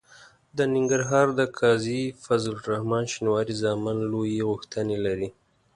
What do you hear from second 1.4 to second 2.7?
قاضي فضل